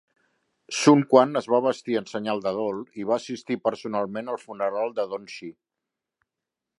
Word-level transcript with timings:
Sun 0.77 1.03
Quan 1.11 1.39
es 1.41 1.47
va 1.53 1.59
vestir 1.65 1.97
en 1.99 2.07
senyal 2.13 2.41
de 2.47 2.55
dol 2.59 2.81
i 3.03 3.05
va 3.11 3.17
assistir 3.21 3.59
personalment 3.67 4.31
al 4.35 4.43
funeral 4.47 4.97
de 5.01 5.09
Dong 5.13 5.29
Xi. 5.35 5.55